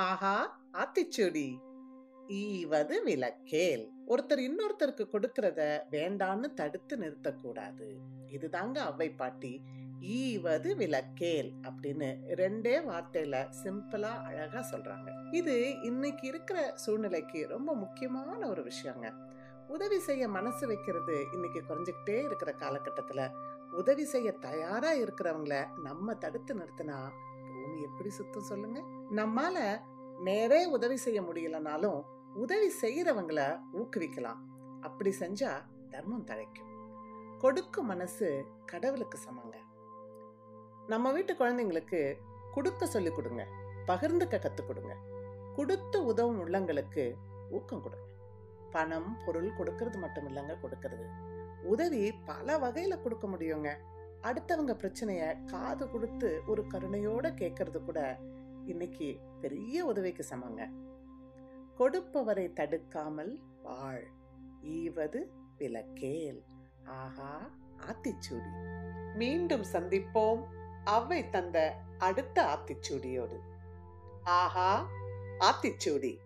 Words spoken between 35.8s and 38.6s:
தர்மம் தழைக்கும். கொடுக்கும் மனசு